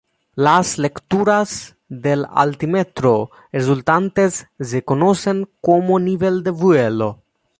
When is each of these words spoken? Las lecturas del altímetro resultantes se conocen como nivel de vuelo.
Las 0.33 0.79
lecturas 0.79 1.75
del 1.87 2.25
altímetro 2.31 3.29
resultantes 3.51 4.47
se 4.59 4.83
conocen 4.83 5.47
como 5.61 5.99
nivel 5.99 6.41
de 6.41 6.49
vuelo. 6.49 7.21